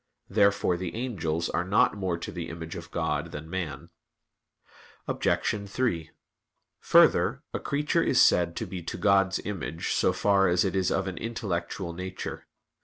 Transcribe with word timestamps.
Therefore 0.31 0.77
the 0.77 0.95
angels 0.95 1.47
are 1.49 1.63
not 1.63 1.93
more 1.95 2.17
to 2.17 2.31
the 2.31 2.49
image 2.49 2.75
of 2.75 2.89
God 2.89 3.31
than 3.31 3.47
man. 3.47 3.91
Obj. 5.07 5.69
3: 5.69 6.09
Further, 6.79 7.43
a 7.53 7.59
creature 7.59 8.01
is 8.01 8.19
said 8.19 8.55
to 8.55 8.65
be 8.65 8.81
to 8.81 8.97
God's 8.97 9.37
image 9.45 9.91
so 9.91 10.11
far 10.11 10.47
as 10.47 10.65
it 10.65 10.75
is 10.75 10.89
of 10.89 11.05
an 11.05 11.19
intellectual 11.19 11.93
nature. 11.93 12.47